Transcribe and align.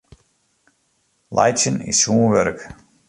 Laitsjen 1.35 1.77
is 1.89 1.97
sûn 2.01 2.19
wurk. 2.31 2.59